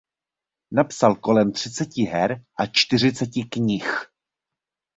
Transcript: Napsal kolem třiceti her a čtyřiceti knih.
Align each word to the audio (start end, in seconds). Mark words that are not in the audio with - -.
Napsal 0.71 1.15
kolem 1.15 1.51
třiceti 1.51 2.03
her 2.03 2.43
a 2.59 2.65
čtyřiceti 2.65 3.43
knih. 3.43 4.11